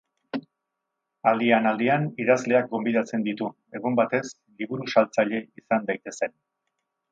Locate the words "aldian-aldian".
1.31-2.07